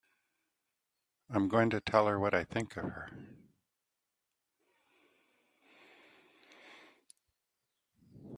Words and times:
I'm 1.29 1.47
going 1.47 1.69
to 1.69 1.79
tell 1.79 2.07
her 2.07 2.19
what 2.19 2.33
I 2.33 2.43
think 2.43 2.75
of 2.75 2.85
her! 2.85 3.09